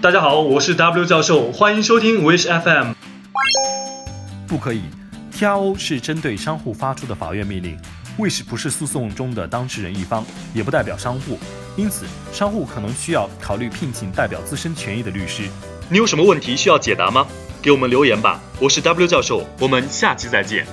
[0.00, 2.94] 大家好我是 w 教授欢迎收听 wish fm
[4.46, 4.82] 不可以
[5.32, 7.76] tro 是针对商户发出的法院命令
[8.16, 10.24] wish 不是诉讼中的当事人一方
[10.54, 11.36] 也不代表商户
[11.76, 15.48] 因此商户可能需要考虑聘请代表自身权益的律师。
[15.88, 17.26] 你有什么问题需要解答吗？
[17.60, 20.64] 给我们留言吧我是 w 教授我们下期再见。